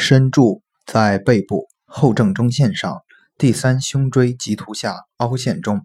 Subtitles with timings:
[0.00, 3.02] 深柱在背部后正中线上
[3.36, 5.82] 第三胸椎棘突下凹陷中。